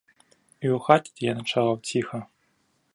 [0.67, 2.19] І ў хаце, дзе я начаваў, ціха.